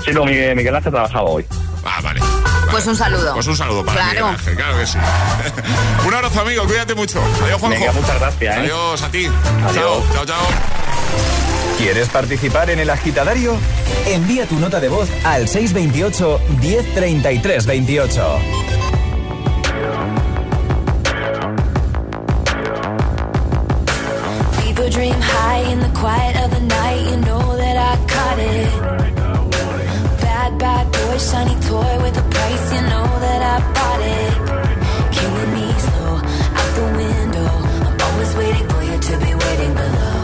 Sí, 0.05 0.11
no, 0.13 0.25
Miguel, 0.27 0.55
Miguel 0.55 0.75
Ángel 0.77 0.93
trabajaba 0.93 1.31
hoy. 1.31 1.47
Ah, 1.85 2.01
vale. 2.03 2.21
Pues 2.71 2.87
un 2.87 2.97
saludo. 2.97 3.35
Pues 3.35 3.47
un 3.47 3.57
saludo 3.57 3.85
para 3.85 4.01
Claro. 4.03 4.11
Miguel 4.11 4.25
Ángel, 4.39 4.57
claro 4.57 4.79
que 4.79 4.87
sí. 4.87 4.99
un 6.07 6.15
abrazo, 6.15 6.41
amigo, 6.41 6.65
cuídate 6.65 6.95
mucho. 6.95 7.23
Adiós, 7.45 7.61
Juanjo. 7.61 7.79
Venga, 7.81 7.93
muchas 7.93 8.21
gracias, 8.21 8.57
¿eh? 8.57 8.61
Adiós 8.61 9.03
a 9.03 9.09
ti. 9.11 9.27
Adiós. 9.67 9.75
Chao, 9.75 10.03
chao, 10.15 10.27
chao. 10.27 11.44
¿Quieres 11.79 12.09
participar 12.09 12.71
en 12.71 12.79
el 12.79 12.89
agitadario? 12.89 13.57
Envía 14.07 14.47
tu 14.47 14.59
nota 14.59 14.81
de 14.81 14.89
voz 14.89 15.09
al 15.25 15.49
628 15.49 16.41
1033 16.61 17.67
28. 17.67 18.39
People 24.63 24.89
dream 24.89 25.21
high 25.21 25.73
in 25.73 25.81
the 25.81 25.91
quiet 25.99 26.37
of 26.45 26.51
the 26.53 26.61
night. 26.61 27.01
You 27.11 27.17
know 27.27 27.57
that 27.57 27.77
I 27.77 27.97
caught 28.07 28.39
it. 28.39 28.71
Bad, 30.21 30.59
bad 30.59 30.87
boy, 30.93 31.19
shiny 31.19 31.57
toy 31.69 32.03
with 32.03 32.17
a 32.17 32.25
price. 32.31 32.73
You 32.73 32.83
know 32.83 33.09
that 33.27 33.41
I 33.43 33.57
bought 33.75 34.01
it. 34.01 34.33
Killing 35.13 35.53
me 35.55 35.67
slow 35.87 36.17
out 36.59 36.71
the 36.79 36.87
window. 36.97 37.51
I'm 37.87 38.01
always 38.01 38.35
waiting 38.37 38.69
for 38.69 38.83
you 38.83 38.99
to 38.99 39.19
be 39.25 39.35
waiting 39.35 39.75
below. 39.75 40.24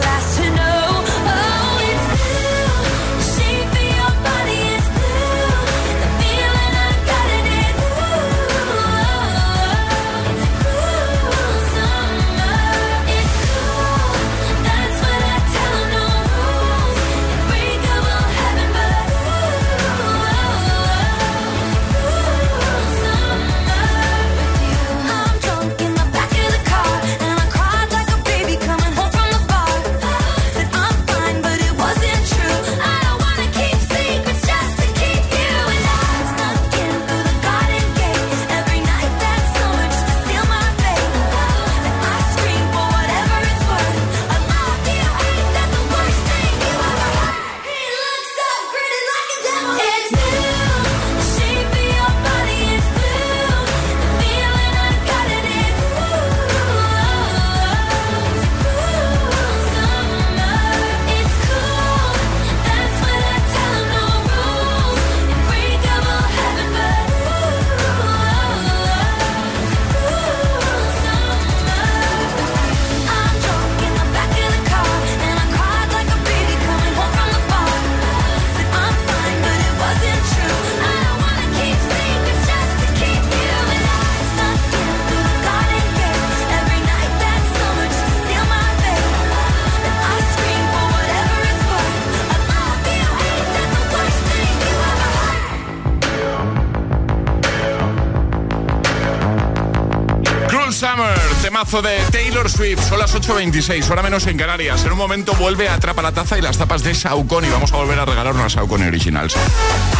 8.26, 103.31 103.89
hora 103.89 104.01
menos 104.01 104.27
en 104.27 104.37
Canarias. 104.37 104.83
En 104.83 104.91
un 104.91 104.97
momento 104.97 105.33
vuelve 105.35 105.69
a 105.69 105.75
Atrapa 105.75 106.01
la 106.01 106.11
Taza 106.11 106.37
y 106.37 106.41
las 106.41 106.57
tapas 106.57 106.83
de 106.83 106.93
Saucony. 106.93 107.47
Vamos 107.49 107.71
a 107.71 107.77
volver 107.77 107.97
a 107.97 108.03
regalar 108.03 108.35
unas 108.35 108.51
Saucony 108.51 108.87
Originals. 108.87 109.35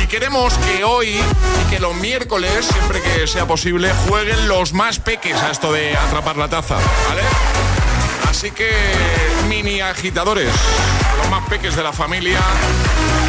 Y 0.04 0.08
queremos 0.08 0.54
que 0.56 0.84
hoy 0.84 1.08
y 1.16 1.70
que 1.70 1.80
los 1.80 1.96
miércoles, 1.96 2.66
siempre 2.66 3.02
que 3.02 3.28
sea 3.28 3.48
posible, 3.48 3.90
jueguen 4.10 4.50
los 4.50 4.74
más 4.74 5.00
peques 5.00 5.36
a 5.38 5.52
esto 5.52 5.72
de 5.72 5.96
atrapar 5.96 6.36
la 6.36 6.50
taza. 6.50 6.78
Así 8.30 8.52
que, 8.52 8.70
mini 9.48 9.80
agitadores, 9.80 10.52
los 11.18 11.30
más 11.30 11.48
peques 11.48 11.76
de 11.78 11.84
la 11.84 11.94
familia, 11.94 12.40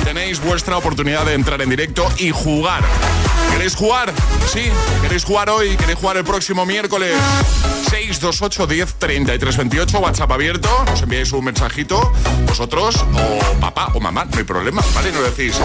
tenéis 0.03 0.41
vuestra 0.41 0.79
oportunidad 0.79 1.25
de 1.27 1.35
entrar 1.35 1.63
en 1.63 1.71
directo 1.71 2.11
y 2.19 2.31
jugar. 2.31 2.83
¿Queréis 3.53 3.75
jugar? 3.75 4.13
Sí. 4.53 4.71
¿Queréis 5.03 5.25
jugar 5.25 5.51
hoy? 5.51 5.77
¿Queréis 5.77 5.99
jugar 5.99 6.17
el 6.17 6.25
próximo 6.25 6.67
miércoles? 6.67 7.15
628 7.91 8.67
10 8.67 8.95
33 8.95 9.57
28, 9.57 9.99
WhatsApp 9.99 10.33
abierto. 10.33 10.69
Nos 10.87 11.03
enviáis 11.03 11.33
un 11.33 11.45
mensajito, 11.45 12.13
vosotros, 12.47 13.05
o 13.15 13.61
papá 13.61 13.91
o 13.95 14.01
mamá, 14.01 14.25
no 14.25 14.39
hay 14.39 14.45
problema, 14.45 14.83
¿vale? 14.95 15.13
Nos 15.13 15.25
decís, 15.25 15.61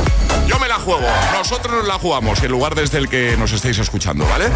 yo 0.47 0.59
me 0.59 0.67
la 0.67 0.75
juego, 0.75 1.07
nosotros 1.33 1.73
nos 1.73 1.87
la 1.87 1.97
jugamos, 1.97 2.43
en 2.43 2.51
lugar 2.51 2.75
desde 2.75 2.97
el 2.97 3.09
que 3.09 3.35
nos 3.37 3.51
estáis 3.53 3.79
escuchando, 3.79 4.25
¿vale? 4.27 4.49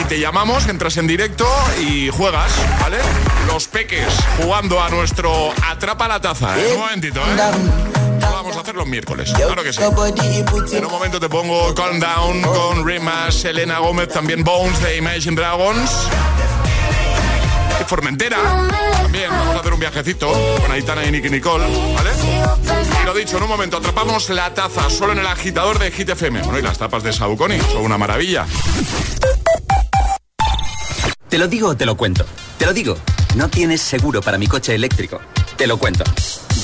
Y 0.00 0.04
te 0.04 0.20
llamamos, 0.20 0.66
entras 0.66 0.96
en 0.98 1.06
directo 1.06 1.48
y 1.80 2.10
juegas, 2.10 2.52
¿vale? 2.80 2.98
Los 3.46 3.66
peques 3.66 4.12
jugando 4.40 4.82
a 4.82 4.90
nuestro 4.90 5.52
Atrapa 5.66 6.08
la 6.08 6.20
Taza. 6.20 6.58
¿eh? 6.58 6.72
Un 6.74 6.80
momentito, 6.80 7.20
¿eh? 7.20 8.05
Vamos 8.46 8.58
a 8.58 8.60
hacer 8.60 8.76
los 8.76 8.86
miércoles, 8.86 9.32
claro 9.34 9.64
que 9.64 9.72
sí. 9.72 9.82
En 9.82 10.84
un 10.84 10.92
momento 10.92 11.18
te 11.18 11.28
pongo 11.28 11.74
Calm 11.74 11.98
Down 11.98 12.42
con 12.42 12.86
Rimas, 12.86 13.34
Selena 13.34 13.80
Gómez, 13.80 14.08
también 14.08 14.44
Bones 14.44 14.80
de 14.84 14.98
Imagine 14.98 15.34
Dragons. 15.34 15.90
Y 17.80 17.84
Formentera, 17.88 18.36
también 19.02 19.30
vamos 19.30 19.56
a 19.56 19.58
hacer 19.58 19.72
un 19.74 19.80
viajecito 19.80 20.32
con 20.62 20.70
Aitana 20.70 21.04
y 21.06 21.10
Nicky 21.10 21.28
Nicole, 21.28 21.64
¿vale? 21.96 22.10
Y 23.02 23.04
lo 23.04 23.14
dicho, 23.14 23.36
en 23.36 23.42
un 23.42 23.48
momento 23.48 23.78
atrapamos 23.78 24.30
la 24.30 24.54
taza 24.54 24.90
solo 24.90 25.14
en 25.14 25.18
el 25.18 25.26
agitador 25.26 25.80
de 25.80 25.90
Hit 25.90 26.10
FM. 26.10 26.42
Bueno, 26.42 26.60
y 26.60 26.62
las 26.62 26.78
tapas 26.78 27.02
de 27.02 27.12
Saucony 27.12 27.58
son 27.72 27.82
una 27.82 27.98
maravilla. 27.98 28.46
Te 31.28 31.36
lo 31.36 31.48
digo 31.48 31.70
o 31.70 31.76
te 31.76 31.84
lo 31.84 31.96
cuento. 31.96 32.24
Te 32.58 32.64
lo 32.64 32.72
digo. 32.72 32.96
No 33.34 33.48
tienes 33.48 33.82
seguro 33.82 34.22
para 34.22 34.38
mi 34.38 34.46
coche 34.46 34.72
eléctrico. 34.72 35.20
Te 35.56 35.66
lo 35.66 35.78
cuento. 35.78 36.04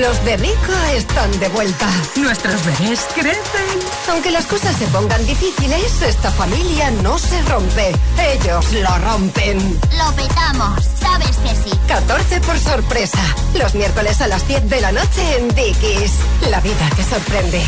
Los 0.00 0.24
de 0.24 0.36
Rico 0.36 0.72
están 0.94 1.30
de 1.40 1.48
vuelta. 1.48 1.88
Nuestros 2.16 2.64
bebés 2.64 3.00
crecen. 3.14 3.78
Aunque 4.10 4.30
las 4.30 4.46
cosas 4.46 4.76
se 4.76 4.86
pongan 4.88 5.26
difíciles, 5.26 6.02
esta 6.02 6.30
familia 6.30 6.90
no 7.02 7.18
se 7.18 7.40
rompe. 7.42 7.92
Ellos 8.16 8.72
lo 8.74 8.98
rompen. 8.98 9.58
Lo 9.98 10.14
petamos. 10.14 10.84
Sabes 11.00 11.36
que 11.38 11.70
sí. 11.70 11.76
14 11.88 12.40
por 12.42 12.58
sorpresa. 12.58 13.18
Los 13.54 13.74
miércoles 13.74 14.20
a 14.20 14.28
las 14.28 14.46
10 14.46 14.70
de 14.70 14.80
la 14.80 14.92
noche 14.92 15.38
en 15.38 15.48
Dickies. 15.48 16.12
La 16.48 16.60
vida 16.60 16.88
te 16.94 17.02
sorprende. 17.02 17.62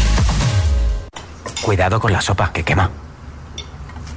Cuidado 1.63 1.99
con 1.99 2.13
la 2.13 2.21
sopa 2.21 2.53
que 2.53 2.63
quema 2.63 2.91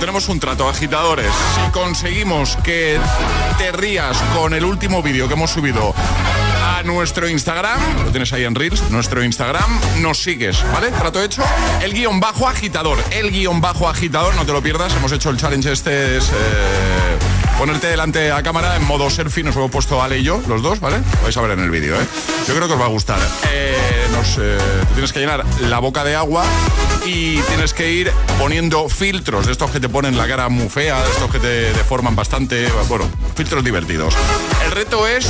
tenemos 0.00 0.30
un 0.30 0.40
trato, 0.40 0.66
agitadores. 0.66 1.30
Si 1.54 1.70
conseguimos 1.72 2.56
que 2.64 2.98
te 3.58 3.70
rías 3.70 4.16
con 4.34 4.54
el 4.54 4.64
último 4.64 5.02
vídeo 5.02 5.28
que 5.28 5.34
hemos 5.34 5.50
subido 5.50 5.94
a 6.62 6.82
nuestro 6.82 7.28
Instagram, 7.28 7.78
lo 8.04 8.10
tienes 8.10 8.32
ahí 8.32 8.44
en 8.44 8.54
Reels, 8.54 8.90
nuestro 8.90 9.22
Instagram, 9.22 9.78
nos 10.00 10.22
sigues, 10.22 10.64
¿vale? 10.72 10.90
Trato 10.90 11.22
hecho. 11.22 11.42
El 11.82 11.92
guion 11.92 12.18
bajo 12.18 12.48
agitador, 12.48 12.98
el 13.10 13.30
guion 13.30 13.60
bajo 13.60 13.88
agitador, 13.88 14.34
no 14.36 14.46
te 14.46 14.52
lo 14.52 14.62
pierdas. 14.62 14.94
Hemos 14.96 15.12
hecho 15.12 15.28
el 15.28 15.36
challenge 15.36 15.70
este, 15.70 16.16
es 16.16 16.30
eh, 16.30 17.18
ponerte 17.60 17.88
delante 17.88 18.32
a 18.32 18.42
cámara 18.42 18.74
en 18.76 18.86
modo 18.86 19.10
selfie. 19.10 19.44
Nos 19.44 19.54
hemos 19.54 19.70
puesto 19.70 20.02
Ale 20.02 20.20
y 20.20 20.22
yo, 20.22 20.42
los 20.48 20.62
dos, 20.62 20.80
¿vale? 20.80 20.96
Vais 21.22 21.36
a 21.36 21.42
ver 21.42 21.50
en 21.50 21.60
el 21.60 21.70
vídeo, 21.70 21.94
¿eh? 22.00 22.06
Yo 22.48 22.54
creo 22.54 22.66
que 22.66 22.72
os 22.72 22.80
va 22.80 22.86
a 22.86 22.88
gustar. 22.88 23.20
Eh, 23.52 23.76
nos, 24.12 24.40
tienes 24.94 25.12
que 25.12 25.20
llenar 25.20 25.44
la 25.68 25.78
boca 25.78 26.02
de 26.02 26.16
agua 26.16 26.42
y 27.04 27.36
tienes 27.42 27.74
que 27.74 27.92
ir 27.92 28.12
poniendo 28.38 28.88
filtros 28.88 29.44
de 29.44 29.52
estos 29.52 29.70
que 29.70 29.78
te 29.78 29.90
ponen 29.90 30.16
la 30.16 30.26
cara 30.26 30.48
muy 30.48 30.70
fea, 30.70 31.02
de 31.02 31.10
estos 31.10 31.30
que 31.30 31.38
te 31.38 31.74
deforman 31.74 32.16
bastante, 32.16 32.66
bueno, 32.88 33.04
filtros 33.36 33.62
divertidos. 33.62 34.14
El 34.64 34.70
reto 34.70 35.06
es 35.06 35.28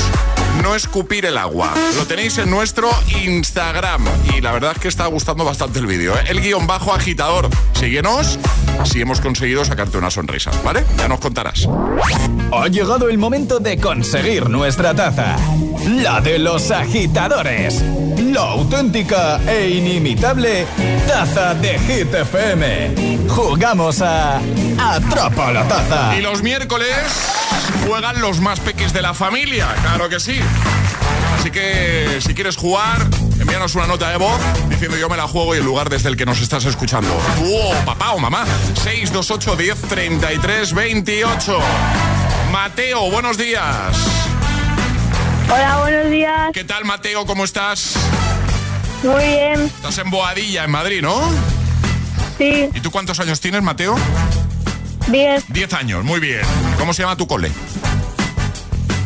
no 0.63 0.75
escupir 0.75 1.27
el 1.27 1.39
agua. 1.39 1.73
Lo 1.97 2.07
tenéis 2.07 2.39
en 2.39 2.51
nuestro 2.51 2.91
Instagram 3.25 4.05
y 4.37 4.41
la 4.41 4.53
verdad 4.53 4.73
es 4.75 4.79
que 4.79 4.89
está 4.89 5.07
gustando 5.07 5.45
bastante 5.45 5.79
el 5.79 5.87
vídeo. 5.87 6.15
¿eh? 6.17 6.25
El 6.29 6.41
guion 6.41 6.67
bajo 6.67 6.93
agitador. 6.93 7.49
Síguenos 7.75 8.39
si 8.85 9.01
hemos 9.01 9.21
conseguido 9.21 9.65
sacarte 9.65 9.99
una 9.99 10.11
sonrisa, 10.11 10.51
¿vale? 10.65 10.85
Ya 10.97 11.09
nos 11.09 11.21
contarás. 11.21 11.69
Ha 12.53 12.69
llegado 12.69 13.09
el 13.09 13.19
momento 13.19 13.59
de 13.59 13.79
conseguir 13.79 14.49
nuestra 14.49 14.95
taza. 14.95 15.37
La 15.87 16.21
de 16.21 16.39
los 16.39 16.71
agitadores. 16.71 17.83
La 18.33 18.43
auténtica 18.43 19.41
e 19.47 19.71
inimitable 19.71 20.67
taza 21.09 21.53
de 21.55 21.79
Hit 21.81 22.15
FM. 22.15 23.27
Jugamos 23.29 24.01
a 24.03 24.41
Atrapa 24.79 25.53
la 25.53 25.67
taza. 25.67 26.17
Y 26.17 26.21
los 26.21 26.41
miércoles 26.43 26.95
juegan 27.87 28.21
los 28.21 28.41
más 28.41 28.61
peques 28.61 28.93
de 28.93 29.03
la 29.03 29.15
familia, 29.15 29.67
claro 29.83 30.09
que 30.09 30.21
sí. 30.21 30.39
Así 31.39 31.51
que 31.51 32.21
si 32.21 32.33
quieres 32.35 32.57
jugar, 32.57 33.09
envíanos 33.41 33.75
una 33.75 33.87
nota 33.87 34.11
de 34.11 34.17
voz 34.17 34.41
diciendo 34.69 34.97
yo 34.97 35.09
me 35.09 35.17
la 35.17 35.27
juego 35.27 35.55
y 35.57 35.59
el 35.59 35.65
lugar 35.65 35.91
desde 35.91 36.09
el 36.09 36.17
que 36.17 36.25
nos 36.25 36.41
estás 36.41 36.65
escuchando. 36.67 37.11
¡Oh, 37.45 37.75
papá 37.85 38.13
o 38.13 38.21
mamá! 38.21 38.45
628 38.75 39.57
10 39.57 39.81
33 39.89 40.73
28. 40.75 41.59
Mateo, 42.53 43.11
buenos 43.11 43.37
días. 43.37 43.97
Hola, 45.53 45.79
buenos 45.81 46.11
días. 46.11 46.51
¿Qué 46.53 46.65
tal, 46.65 46.85
Mateo? 46.85 47.27
¿Cómo 47.27 47.45
estás? 47.45 47.95
Muy 49.03 49.25
bien. 49.25 49.63
Estás 49.63 49.99
en 49.99 50.11
Boadilla, 50.11 50.65
en 50.65 50.71
Madrid, 50.71 51.03
¿no? 51.03 51.19
Sí. 52.39 52.69
¿Y 52.73 52.81
tú 52.81 52.91
cuántos 52.91 53.19
años 53.19 53.41
tienes, 53.41 53.63
Mateo? 53.63 53.97
Diez. 55.09 55.45
Diez 55.49 55.73
años, 55.73 56.05
muy 56.05 56.21
bien. 56.21 56.43
¿Cómo 56.79 56.95
se 56.95 57.03
llama 57.03 57.17
tu 57.17 57.27
cole? 57.27 57.51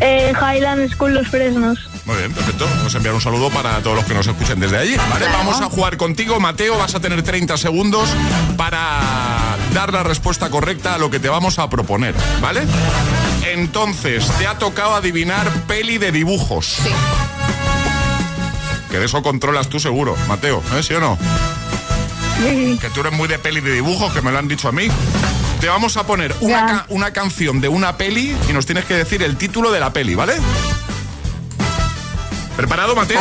Eh, 0.01 0.33
Highland 0.33 0.93
School 0.93 1.15
Los 1.15 1.29
Fresnos. 1.29 1.79
Muy 2.05 2.17
bien, 2.19 2.33
perfecto. 2.33 2.67
Vamos 2.77 2.93
a 2.95 2.99
enviar 2.99 3.15
un 3.15 3.21
saludo 3.23 3.49
para 3.49 3.79
todos 3.81 3.97
los 3.97 4.05
que 4.05 4.13
nos 4.13 4.27
escuchen 4.27 4.61
desde 4.61 4.77
allí. 4.77 4.97
Vale, 5.11 5.27
vamos 5.33 5.61
a 5.63 5.71
jugar 5.71 5.97
contigo, 5.97 6.39
Mateo. 6.41 6.77
Vas 6.77 6.95
a 6.95 7.01
tener 7.01 7.23
30 7.23 7.57
segundos 7.57 8.11
para 8.59 9.57
dar 9.73 9.93
la 9.93 10.03
respuesta 10.03 10.51
correcta 10.51 10.97
a 10.97 10.99
lo 10.99 11.11
que 11.11 11.21
te 11.21 11.31
vamos 11.31 11.59
a 11.59 11.71
proponer, 11.71 12.15
¿vale? 12.43 12.63
Entonces, 13.55 14.27
te 14.39 14.47
ha 14.49 14.59
tocado 14.59 14.97
adivinar 14.97 15.49
peli 15.69 15.99
de 15.99 16.11
dibujos. 16.11 16.67
Sí. 16.83 16.91
Que 18.91 18.99
de 18.99 19.07
eso 19.07 19.23
controlas 19.23 19.69
tú 19.69 19.79
seguro, 19.79 20.17
Mateo, 20.29 20.61
¿eh? 20.77 20.83
¿Sí 20.83 20.93
o 20.95 21.01
no? 21.01 21.17
Sí. 22.43 22.77
Que 22.81 22.91
tú 22.91 23.01
eres 23.01 23.13
muy 23.13 23.29
de 23.29 23.39
peli 23.39 23.61
de 23.61 23.73
dibujos, 23.73 24.13
que 24.13 24.21
me 24.23 24.33
lo 24.33 24.39
han 24.39 24.49
dicho 24.49 24.69
a 24.69 24.73
mí. 24.73 24.89
Te 25.61 25.69
vamos 25.69 25.97
a 25.97 26.05
poner 26.05 26.35
una, 26.41 26.67
ca- 26.67 26.87
una 26.89 27.13
canción 27.13 27.61
de 27.61 27.69
una 27.69 27.97
peli 27.97 28.37
y 28.49 28.53
nos 28.53 28.67
tienes 28.67 28.85
que 28.87 28.95
decir 28.95 29.23
el 29.23 29.37
título 29.37 29.71
de 29.71 29.79
la 29.81 29.93
peli, 29.93 30.15
¿vale? 30.17 30.35
¿Preparado, 32.57 32.95
Mateo? 32.97 33.21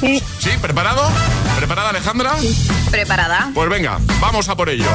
Sí. 0.00 0.22
¿Sí? 0.38 0.50
¿Preparado? 0.60 1.08
¿Preparada, 1.56 1.90
Alejandra? 1.90 2.34
¿Preparada? 2.90 3.50
Pues 3.54 3.68
venga, 3.68 3.98
vamos 4.20 4.48
a 4.48 4.56
por 4.56 4.68
ello. 4.68 4.86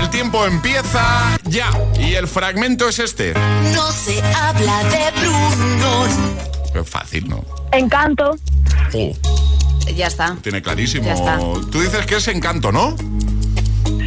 El 0.00 0.10
tiempo 0.10 0.44
empieza 0.46 1.38
ya. 1.44 1.70
Y 1.98 2.14
el 2.14 2.26
fragmento 2.28 2.88
es 2.88 2.98
este. 2.98 3.34
No 3.74 3.90
se 3.92 4.20
habla 4.34 4.82
de 4.84 5.10
Bruno. 5.20 6.06
Es 6.74 6.88
fácil, 6.88 7.28
¿no? 7.28 7.44
Encanto. 7.72 8.36
Oh, 8.94 9.12
Ya 9.94 10.06
está. 10.06 10.36
tiene 10.42 10.62
clarísimo. 10.62 11.04
Ya 11.06 11.14
está. 11.14 11.38
Tú 11.70 11.80
dices 11.80 12.06
que 12.06 12.16
es 12.16 12.28
Encanto, 12.28 12.72
¿no? 12.72 12.96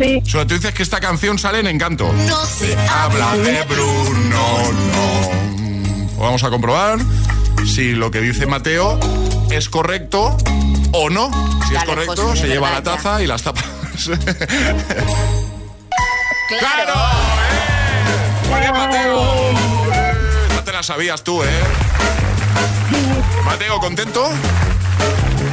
Sí. 0.01 0.21
O 0.25 0.29
sea, 0.29 0.47
tú 0.47 0.55
dices 0.55 0.73
que 0.73 0.81
esta 0.83 0.99
canción 0.99 1.37
sale 1.37 1.59
en 1.59 1.67
Encanto. 1.67 2.11
No 2.27 2.45
se 2.45 2.75
Habla 2.87 3.35
de 3.37 3.63
Bruno, 3.63 4.71
no. 4.93 6.19
Vamos 6.23 6.43
a 6.43 6.49
comprobar 6.49 6.99
si 7.67 7.91
lo 7.93 8.09
que 8.11 8.21
dice 8.21 8.45
Mateo 8.45 8.99
es 9.51 9.69
correcto 9.69 10.35
o 10.93 11.09
no. 11.09 11.29
Si 11.67 11.75
es 11.75 11.83
correcto, 11.83 12.15
José, 12.27 12.41
se 12.41 12.47
lleva 12.47 12.69
la 12.71 12.77
ya. 12.77 12.83
taza 12.83 13.21
y 13.21 13.27
las 13.27 13.43
tapas. 13.43 13.65
Claro. 16.59 16.93
¡Eh! 16.93 18.49
Muy 18.49 18.59
bien, 18.59 18.71
Mateo. 18.73 19.51
Eh, 19.93 20.13
No 20.55 20.63
te 20.63 20.71
la 20.71 20.83
sabías 20.83 21.23
tú, 21.23 21.43
¿eh? 21.43 21.47
Mateo, 23.45 23.79
¿contento? 23.79 24.29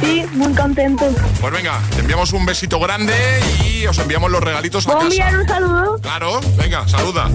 Sí, 0.01 0.25
muy 0.33 0.53
contento. 0.53 1.05
Pues 1.39 1.53
venga, 1.53 1.79
te 1.93 1.99
enviamos 1.99 2.31
un 2.33 2.45
besito 2.45 2.79
grande 2.79 3.13
y 3.63 3.85
os 3.85 3.97
enviamos 3.99 4.31
los 4.31 4.41
regalitos 4.41 4.87
a 4.87 4.91
¿Puedo 4.93 5.03
enviar 5.03 5.29
casa. 5.29 5.41
un 5.41 5.47
saludo? 5.47 5.99
Claro, 6.01 6.41
venga, 6.57 6.87
saluda. 6.87 7.29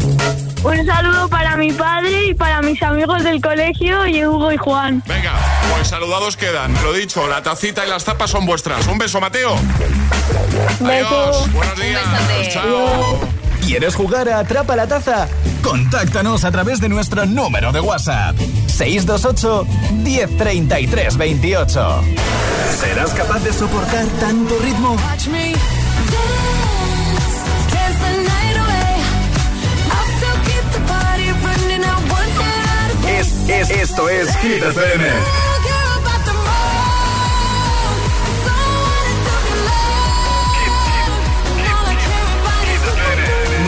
Un 0.65 0.87
saludo 0.87 1.29
para 1.29 1.57
mi 1.57 1.71
padre 1.73 2.27
y 2.27 2.35
para 2.35 2.63
mis 2.63 2.83
amigos 2.83 3.23
del 3.23 3.41
colegio, 3.41 4.05
y 4.09 4.25
Hugo 4.25 4.51
y 4.51 4.57
Juan. 4.57 5.01
Venga, 5.07 5.33
pues 5.73 5.87
saludados 5.89 6.37
quedan. 6.37 6.75
Lo 6.83 6.93
dicho, 6.93 7.29
la 7.29 7.43
tacita 7.43 7.87
y 7.87 7.89
las 7.89 8.05
tapas 8.05 8.31
son 8.31 8.47
vuestras. 8.47 8.85
Un 8.89 8.99
beso, 8.99 9.21
Mateo. 9.21 9.57
Adiós. 10.85 11.53
Buenos 11.53 11.77
días. 11.79 12.03
Chao. 12.53 13.21
¿Quieres 13.67 13.97
jugar 13.97 14.29
a 14.29 14.39
Atrapa 14.39 14.77
la 14.77 14.87
Taza? 14.87 15.27
Contáctanos 15.61 16.45
a 16.45 16.53
través 16.53 16.81
de 16.81 16.89
nuestro 16.89 17.27
número 17.27 17.73
de 17.73 17.81
WhatsApp. 17.81 18.37
628 18.69 19.67
1033 20.05 21.17
28. 21.17 22.03
¿Serás 22.79 23.11
capaz 23.11 23.43
de 23.43 23.53
soportar 23.53 24.07
tanto 24.21 24.57
ritmo? 24.61 24.97
Es, 33.19 33.49
es, 33.49 33.71
esto 33.71 34.09
es 34.09 34.37
Hit 34.37 34.63
FM. 34.63 35.46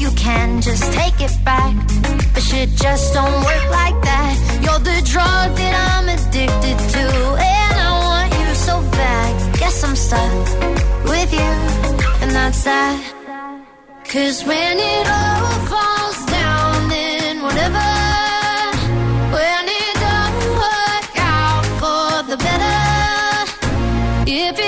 you 0.00 0.10
can 0.12 0.60
just 0.60 0.92
take 0.92 1.20
it 1.20 1.36
back, 1.44 1.74
but 2.34 2.42
shit 2.42 2.68
just 2.70 3.14
don't 3.14 3.44
work 3.44 3.66
like 3.70 3.98
that. 4.02 4.34
You're 4.62 4.78
the 4.78 5.00
drug 5.12 5.48
that 5.60 5.74
I'm 5.90 6.08
addicted 6.08 6.78
to, 6.94 7.04
and 7.56 7.74
I 7.88 7.90
want 8.08 8.32
you 8.40 8.54
so 8.54 8.80
bad. 8.92 9.58
Guess 9.58 9.84
I'm 9.84 9.96
stuck 9.96 10.32
with 11.04 11.32
you, 11.32 11.52
and 12.22 12.30
that's 12.30 12.64
that. 12.64 12.98
Cause 14.12 14.42
when 14.44 14.78
it 14.78 15.06
all 15.20 15.58
falls 15.72 16.20
down, 16.26 16.88
then 16.88 17.42
whatever. 17.42 17.88
When 19.36 19.64
it 19.80 19.94
don't 20.06 20.40
work 20.64 21.14
out 21.36 21.66
for 21.80 22.22
the 22.30 22.36
better. 22.46 22.78
It 24.30 24.67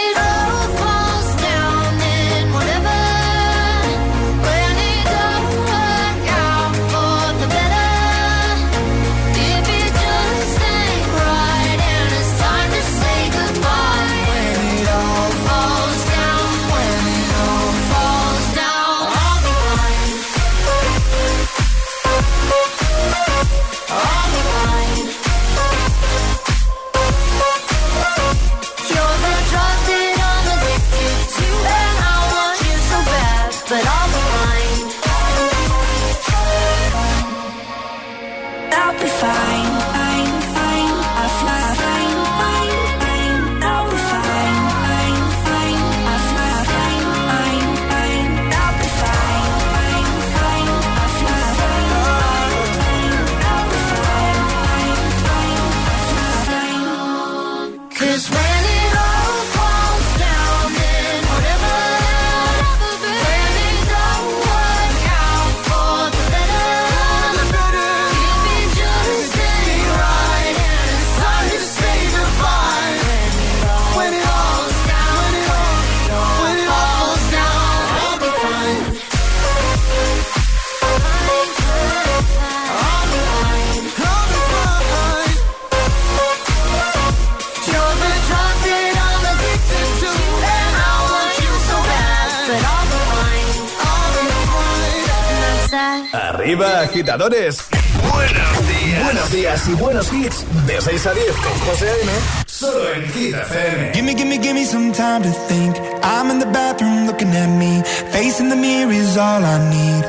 agitadores. 97.11 97.67
Buenos 98.09 98.67
días. 98.67 99.03
Buenos 99.03 99.31
días 99.31 99.67
y 99.67 99.73
buenos 99.73 100.13
hits. 100.13 100.45
De 100.65 100.79
6 100.79 101.07
a 101.07 101.13
10 101.13 101.25
con 101.35 101.59
José 101.67 101.89
A.M. 101.89 102.11
Solo 102.45 102.93
en 102.93 103.03
FM. 103.03 103.91
Gimme, 103.93 104.15
gimme, 104.15 104.37
gimme 104.39 104.65
some 104.65 104.91
time 104.93 105.21
to 105.21 105.31
think. 105.47 105.75
I'm 106.03 106.31
in 106.31 106.39
the 106.39 106.45
bathroom 106.45 107.07
looking 107.07 107.35
at 107.35 107.49
me. 107.49 107.83
Facing 108.11 108.49
the 108.49 108.55
mirror 108.55 108.93
is 108.93 109.17
all 109.17 109.43
I 109.43 109.57
need. 109.69 110.05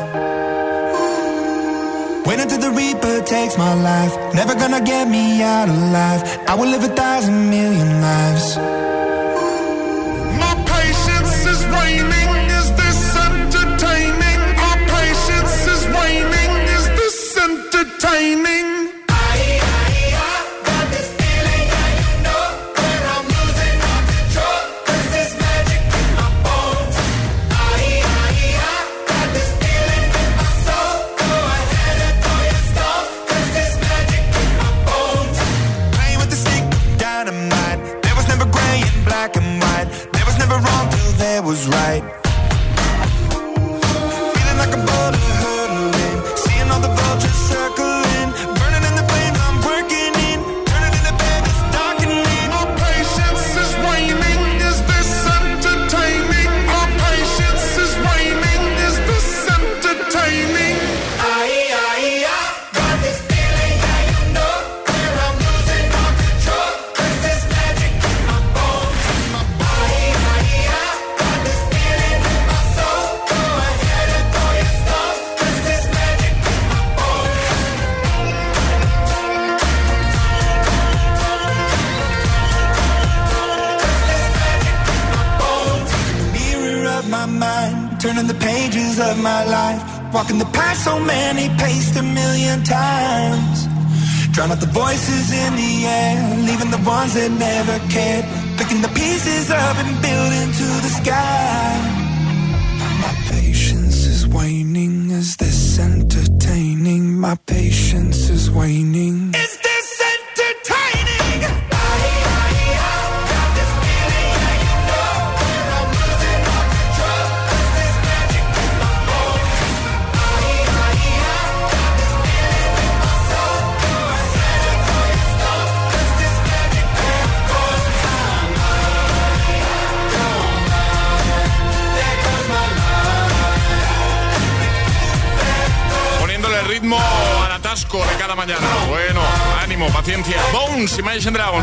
Wait 2.24 2.38
until 2.38 2.60
the 2.60 2.70
reaper 2.70 3.20
takes 3.24 3.58
my 3.58 3.74
life. 3.74 4.16
Never 4.34 4.54
gonna 4.54 4.80
get 4.80 5.08
me 5.08 5.42
out 5.42 5.68
of 5.68 5.76
life. 5.92 6.22
I 6.46 6.54
will 6.54 6.70
live 6.70 6.84
a 6.84 6.94
thousand 6.94 7.50
million 7.50 8.00
lives. 8.00 8.91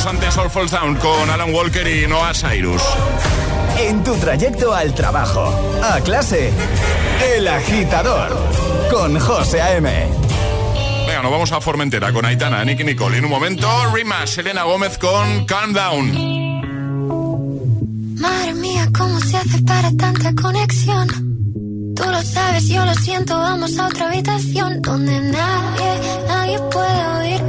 Antes 0.06 0.38
All 0.38 0.50
Falls 0.50 0.72
Down 0.72 0.96
con 0.96 1.30
Alan 1.30 1.54
Walker 1.54 1.86
y 1.88 2.08
Noah 2.08 2.34
Cyrus. 2.34 2.82
En 3.80 4.04
tu 4.04 4.16
trayecto 4.16 4.74
al 4.74 4.94
trabajo, 4.94 5.54
a 5.84 6.00
clase, 6.02 6.52
El 7.36 7.48
Agitador, 7.48 8.36
con 8.92 9.20
José 9.20 9.62
A.M. 9.62 9.90
Venga, 11.06 11.22
nos 11.22 11.32
vamos 11.32 11.52
a 11.52 11.60
Formentera 11.60 12.12
con 12.14 12.26
Aitana, 12.26 12.64
Nicky 12.64 12.84
Nicole. 12.84 13.18
En 13.18 13.26
un 13.26 13.30
momento, 13.30 13.68
Rima, 13.94 14.26
Selena 14.26 14.64
Gómez 14.64 14.98
con 14.98 15.46
Calm 15.46 15.74
Down. 15.74 16.14
Madre 18.20 18.54
mía, 18.54 18.88
¿cómo 18.98 19.20
se 19.20 19.38
hace 19.38 19.62
para 19.64 19.92
tanta 19.98 20.34
conexión? 20.34 21.08
Tú 21.96 22.04
lo 22.06 22.22
sabes, 22.22 22.68
yo 22.68 22.86
lo 22.86 22.94
siento, 22.96 23.38
vamos 23.38 23.78
a 23.78 23.88
otra 23.88 24.08
habitación 24.08 24.82
donde 24.82 25.20
nadie, 25.20 26.00
nadie 26.28 26.60
puede 26.72 27.08
oír 27.20 27.49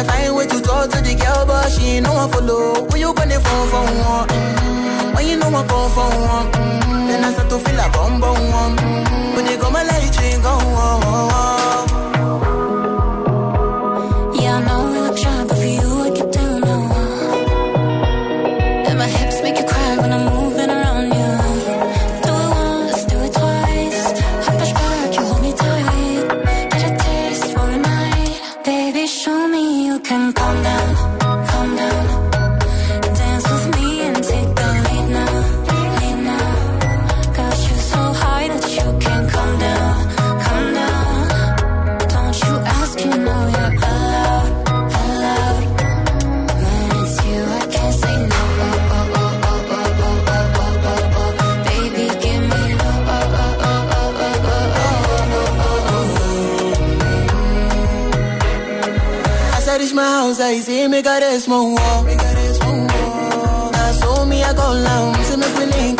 a 0.00 0.04
find 0.04 0.36
way 0.36 0.46
to 0.46 0.60
talk 0.60 0.90
to 0.90 1.00
the 1.02 1.14
girl, 1.14 1.46
but 1.46 1.68
she 1.70 1.96
ain't 1.96 2.06
no 2.06 2.14
one 2.14 2.30
follow. 2.30 2.86
Who 2.88 2.98
you 2.98 3.12
gonna 3.14 3.40
phone 3.40 3.68
for 3.68 3.84
one? 3.84 4.28
Mm-hmm. 4.28 5.14
When 5.14 5.26
you 5.26 5.36
know 5.36 5.48
I 5.48 5.66
phone 5.68 5.90
for 5.96 6.08
one, 6.34 6.46
mm-hmm. 6.52 7.08
then 7.08 7.24
I 7.24 7.32
start 7.32 7.50
to 7.50 7.58
feel 7.58 7.78
a 7.78 7.88
bum 7.90 8.20
bum 8.20 8.38
one. 8.50 8.76
Mm-hmm. 8.76 9.36
When 9.36 9.44
they 9.44 9.56
go 9.56 9.70
my 9.70 9.82
light, 9.82 10.16
you 10.16 10.26
ain't 10.26 10.42
gone. 10.42 10.62
Oh, 10.62 11.00
oh, 11.04 11.30
oh. 11.32 11.59
karışmaz 59.70 60.40
Aysi 60.40 60.88
mi 60.88 61.02
karışma 61.02 61.56
Nasıl 63.72 64.26
mi 64.26 64.36
yakolam 64.36 65.14
Sınıf 65.24 65.60
bilin 65.60 65.99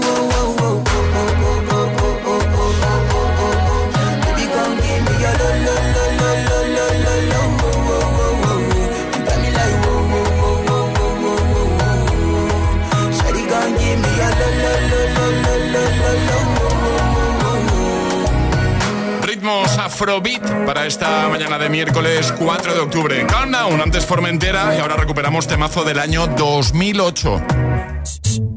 Afrobeat 20.01 20.65
para 20.65 20.87
esta 20.87 21.29
mañana 21.29 21.59
de 21.59 21.69
miércoles 21.69 22.33
4 22.39 22.73
de 22.73 22.79
octubre. 22.79 23.27
Countdown, 23.27 23.81
antes 23.81 24.03
Formentera 24.03 24.75
y 24.75 24.79
ahora 24.79 24.95
recuperamos 24.95 25.45
temazo 25.45 25.83
del 25.83 25.99
año 25.99 26.25
2008. 26.25 27.39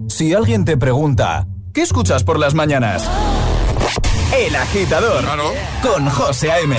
Si 0.09 0.33
alguien 0.33 0.65
te 0.65 0.79
pregunta, 0.79 1.47
¿qué 1.75 1.83
escuchas 1.83 2.25
por 2.25 2.39
las 2.39 2.55
mañanas? 2.55 3.07
El 4.35 4.57
agitador 4.57 5.23
claro. 5.23 5.53
con 5.83 6.09
José 6.09 6.51
A.M. 6.51 6.79